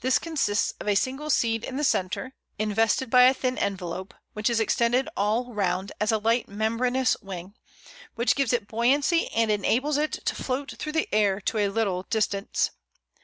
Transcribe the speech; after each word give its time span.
This 0.00 0.18
consists 0.18 0.72
of 0.80 0.88
a 0.88 0.96
single 0.96 1.30
seed 1.30 1.62
in 1.62 1.76
the 1.76 1.84
centre, 1.84 2.32
invested 2.58 3.08
by 3.08 3.22
a 3.22 3.32
thin 3.32 3.56
envelope, 3.56 4.14
which 4.32 4.50
is 4.50 4.58
extended 4.58 5.08
all 5.16 5.54
round 5.54 5.92
as 6.00 6.10
a 6.10 6.18
light 6.18 6.48
membranous 6.48 7.16
wing, 7.22 7.54
which 8.16 8.34
gives 8.34 8.52
it 8.52 8.66
buoyancy 8.66 9.28
and 9.28 9.48
enables 9.48 9.96
it 9.96 10.14
to 10.24 10.34
float 10.34 10.74
through 10.76 10.92
the 10.94 11.08
air 11.14 11.40
to 11.42 11.58
a 11.58 11.68
little 11.68 12.02
distance. 12.10 12.72